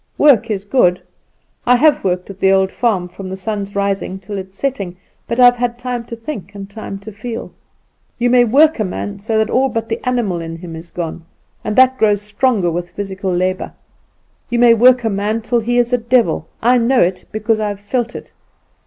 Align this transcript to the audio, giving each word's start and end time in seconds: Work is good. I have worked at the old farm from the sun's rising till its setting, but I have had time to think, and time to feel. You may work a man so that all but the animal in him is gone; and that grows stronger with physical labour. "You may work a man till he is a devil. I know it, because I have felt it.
Work 0.17 0.49
is 0.49 0.65
good. 0.65 0.99
I 1.63 1.75
have 1.75 2.03
worked 2.03 2.31
at 2.31 2.39
the 2.39 2.51
old 2.51 2.71
farm 2.71 3.07
from 3.07 3.29
the 3.29 3.37
sun's 3.37 3.75
rising 3.75 4.17
till 4.17 4.35
its 4.35 4.55
setting, 4.57 4.95
but 5.27 5.39
I 5.39 5.45
have 5.45 5.57
had 5.57 5.77
time 5.77 6.05
to 6.05 6.15
think, 6.15 6.55
and 6.55 6.67
time 6.67 6.97
to 7.01 7.11
feel. 7.11 7.51
You 8.17 8.31
may 8.31 8.43
work 8.43 8.79
a 8.79 8.83
man 8.83 9.19
so 9.19 9.37
that 9.37 9.51
all 9.51 9.69
but 9.69 9.89
the 9.89 10.03
animal 10.03 10.41
in 10.41 10.55
him 10.55 10.75
is 10.75 10.89
gone; 10.89 11.23
and 11.63 11.75
that 11.75 11.99
grows 11.99 12.19
stronger 12.23 12.71
with 12.71 12.89
physical 12.93 13.31
labour. 13.31 13.73
"You 14.49 14.57
may 14.57 14.73
work 14.73 15.03
a 15.03 15.09
man 15.11 15.39
till 15.43 15.59
he 15.59 15.77
is 15.77 15.93
a 15.93 15.99
devil. 15.99 16.47
I 16.63 16.79
know 16.79 17.01
it, 17.01 17.25
because 17.31 17.59
I 17.59 17.67
have 17.69 17.79
felt 17.79 18.15
it. 18.15 18.31